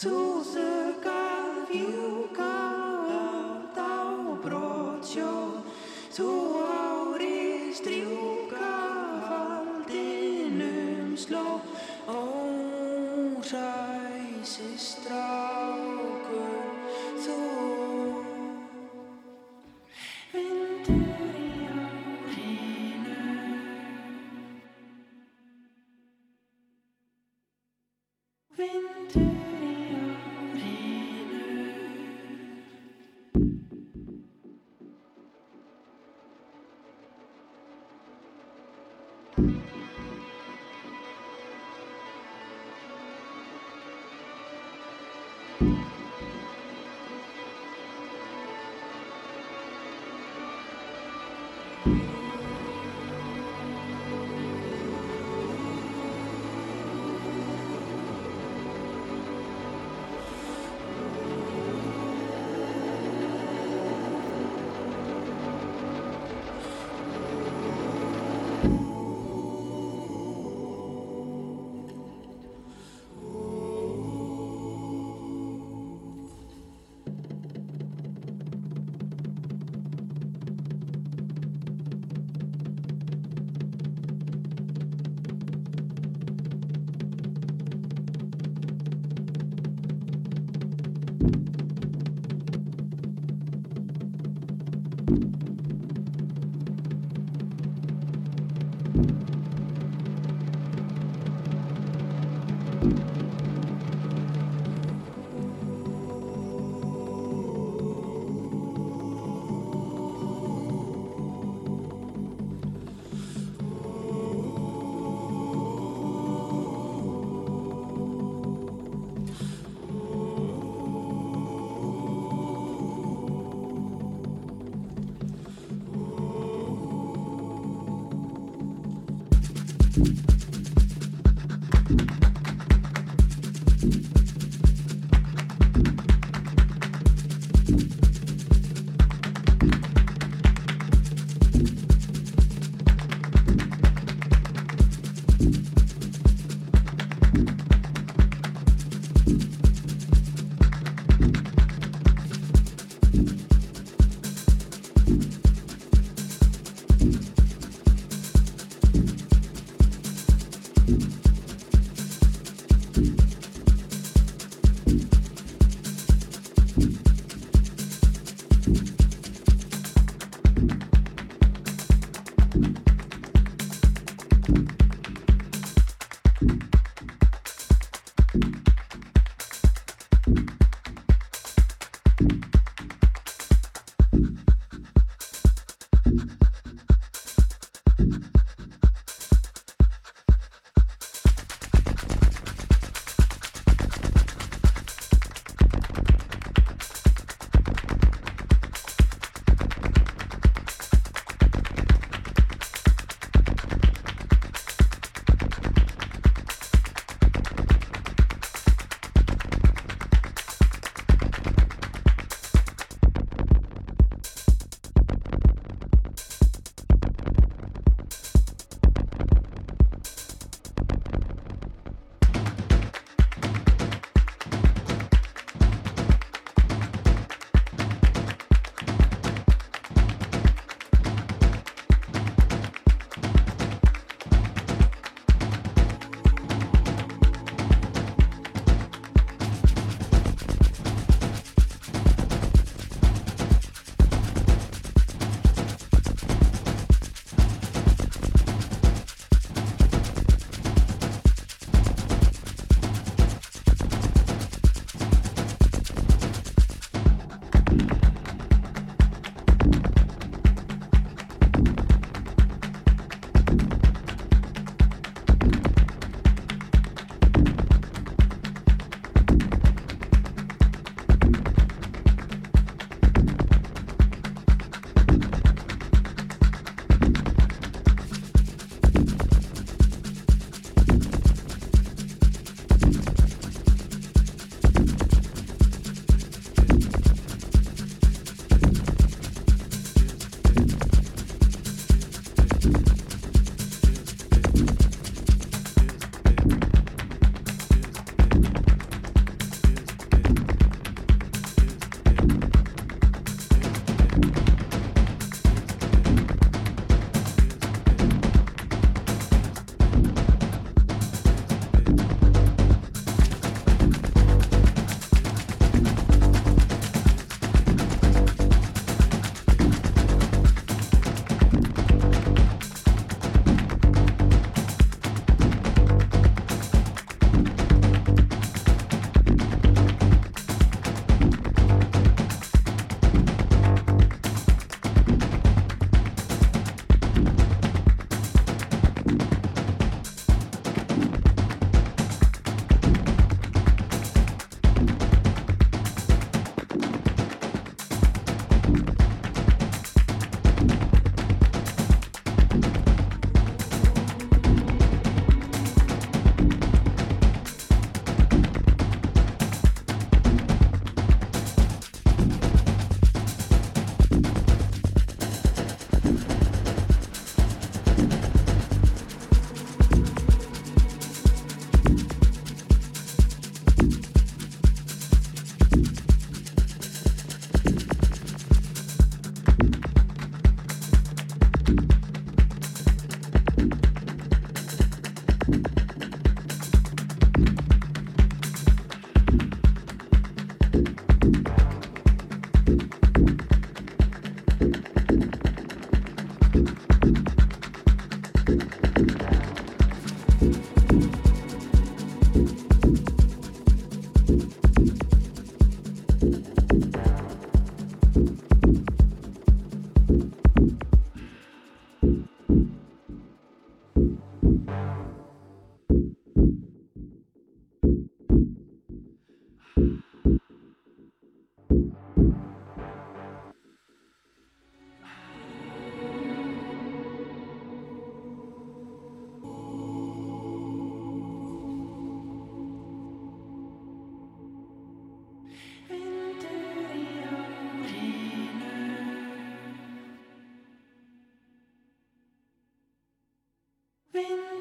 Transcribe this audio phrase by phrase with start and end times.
[0.00, 1.99] to the God you.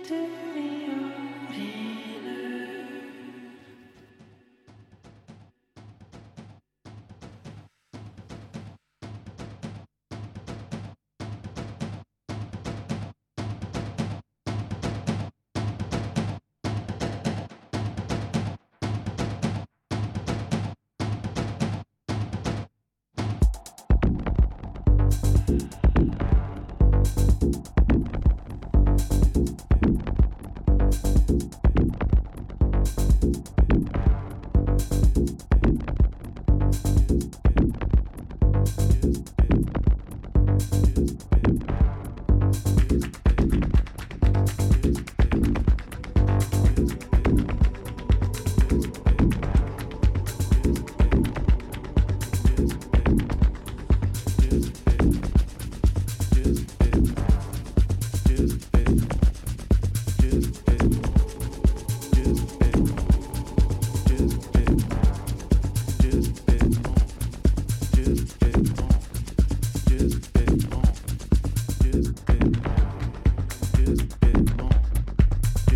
[0.09, 0.38] sister.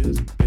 [0.03, 0.43] Just